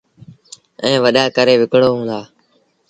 ائيٚݩ 0.83 1.01
وڏآ 1.03 1.23
ڪري 1.35 1.55
وڪڻون 1.61 1.99
دآ۔ 2.09 2.19